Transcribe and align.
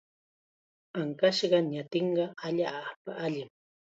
Ankashqa 0.99 1.59
ñatinqa 1.73 2.25
allaapa 2.45 3.09
allim. 3.25 3.49